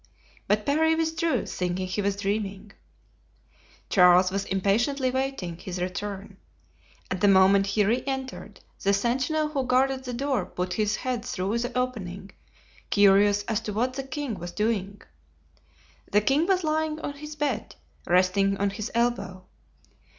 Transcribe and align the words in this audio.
But 0.47 0.65
Parry 0.65 0.95
withdrew, 0.95 1.45
thinking 1.45 1.85
he 1.85 2.01
was 2.01 2.15
dreaming. 2.15 2.71
Charles 3.87 4.31
was 4.31 4.45
impatiently 4.45 5.09
awaiting 5.09 5.57
his 5.59 5.79
return. 5.79 6.37
At 7.11 7.21
the 7.21 7.27
moment 7.27 7.67
he 7.67 7.85
re 7.85 8.03
entered, 8.07 8.61
the 8.81 8.93
sentinel 8.93 9.49
who 9.49 9.63
guarded 9.63 10.03
the 10.03 10.13
door 10.13 10.43
put 10.47 10.73
his 10.73 10.95
head 10.95 11.23
through 11.23 11.59
the 11.59 11.77
opening, 11.77 12.31
curious 12.89 13.43
as 13.43 13.61
to 13.61 13.73
what 13.73 13.93
the 13.93 14.01
king 14.01 14.39
was 14.39 14.51
doing. 14.53 15.03
The 16.11 16.21
king 16.21 16.47
was 16.47 16.63
lying 16.63 16.99
on 17.01 17.13
his 17.13 17.35
bed, 17.35 17.75
resting 18.07 18.57
on 18.57 18.71
his 18.71 18.89
elbow. 18.95 19.45